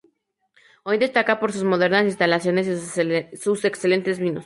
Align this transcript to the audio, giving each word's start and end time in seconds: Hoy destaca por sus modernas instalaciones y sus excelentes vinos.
Hoy 0.83 0.97
destaca 0.97 1.39
por 1.39 1.53
sus 1.53 1.63
modernas 1.63 2.05
instalaciones 2.05 2.65
y 2.65 3.37
sus 3.37 3.65
excelentes 3.65 4.17
vinos. 4.17 4.39